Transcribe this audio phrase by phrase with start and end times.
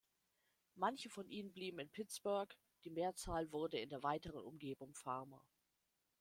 [0.73, 2.49] Manche von ihnen blieben in Pittsburgh,
[2.85, 5.45] die Mehrzahl wurde in der weiteren Umgebung Farmer.